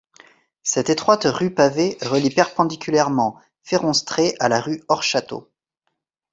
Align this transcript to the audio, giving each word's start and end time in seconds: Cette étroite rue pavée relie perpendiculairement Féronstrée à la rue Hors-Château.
Cette 0.63 0.89
étroite 0.89 1.25
rue 1.29 1.53
pavée 1.53 1.99
relie 2.01 2.31
perpendiculairement 2.31 3.39
Féronstrée 3.61 4.33
à 4.39 4.49
la 4.49 4.59
rue 4.59 4.81
Hors-Château. 4.87 5.51